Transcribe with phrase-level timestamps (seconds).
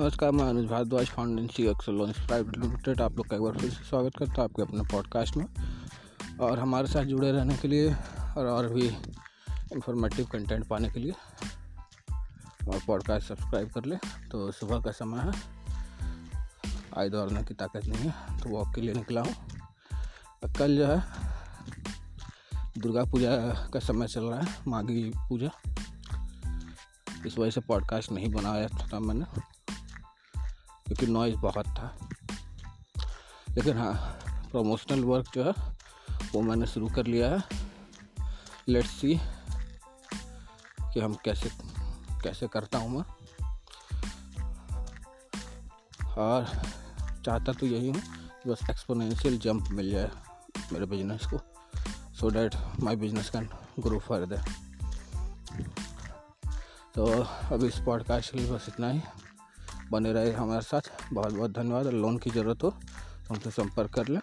[0.00, 3.56] नमस्कार, मैं Anuj Bhardwaj foundation C excel loans private limited आप लोग का एक बार
[3.56, 5.44] फिर से स्वागत करता हूँ आपके अपने पॉडकास्ट में।
[6.40, 7.92] और हमारे साथ जुड़े रहने के लिए
[8.36, 11.12] और और भी इंफॉर्मेटिव कंटेंट पाने के लिए
[12.68, 13.96] और पॉडकास्ट सब्सक्राइब कर ले
[14.30, 15.32] तो सुबह का समय है।
[16.96, 19.34] आज दौड़ने की ताकत नहीं है तो वॉक के लिए निकला हूँ।
[20.58, 21.02] कल जो है,
[22.78, 23.36] दुर्गा पूजा
[23.74, 25.50] का समय चल रहा है, माघी पूजा।
[27.26, 29.24] इस वजह से पॉडकास्ट नहीं बनाया था मैंने।
[30.90, 31.98] क्योंकि नॉइज़ बहुत था।
[33.48, 33.94] लेकिन हाँ
[34.50, 35.50] प्रमोशनल वर्क जो है,
[36.34, 37.42] वो मैंने शुरू कर लिया है।
[38.68, 39.20] लेट्स सी
[40.94, 41.50] कि हम कैसे
[42.24, 43.04] कैसे करता हूँ मैं।
[46.06, 46.62] और
[47.24, 48.02] चाहता तो यही हूँ
[48.42, 50.10] कि बस एक्सपोनेंशियल जंप मिल जाए
[50.72, 51.38] मेरे बिज़नेस को।
[52.14, 54.44] So that my business can grow further
[56.94, 57.06] तो
[57.54, 59.00] अभी इस पॉडकास्ट के लिए बस इतना ही।
[59.92, 64.08] बने रहे हमारे साथ। बहुत बहुत धन्यवाद। लोन की ज़रूरत हो तो हमसे संपर्क कर
[64.08, 64.20] लें।